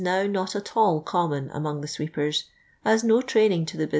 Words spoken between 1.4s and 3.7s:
among the sweepers, as ni tniiuin^'